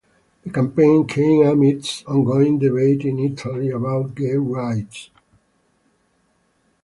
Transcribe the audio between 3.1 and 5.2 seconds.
Italy about gay rights.